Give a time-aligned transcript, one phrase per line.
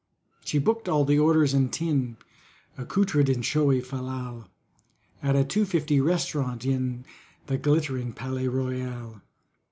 [0.43, 2.17] She booked all the orders and tin,
[2.75, 4.49] Accoutred in showy fal lal,
[5.21, 7.05] At a two fifty Restaurant, in
[7.45, 9.21] The glittering Palais Royal.